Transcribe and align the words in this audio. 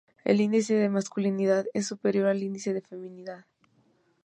El 0.25 0.41
indice 0.41 0.73
de 0.73 0.89
masculinidad 0.89 1.67
es 1.75 1.85
superior 1.85 2.25
al 2.25 2.41
indice 2.41 2.73
de 2.73 2.81
feminidad. 2.81 3.45